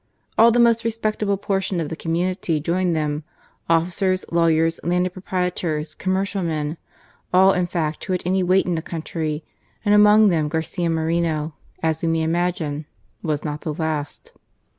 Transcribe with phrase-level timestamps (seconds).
[0.35, 3.23] All the most respectable portion of the community joined them;
[3.69, 6.77] officers, lawyers, landed proprietors, com mercial men—
[7.35, 9.43] all in fact who had any weight in the country,
[9.85, 11.53] and among them Garcia Moreno,
[11.83, 12.87] as we may imagine,
[13.21, 14.31] was not the last.